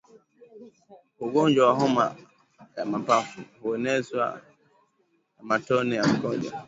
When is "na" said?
5.37-5.43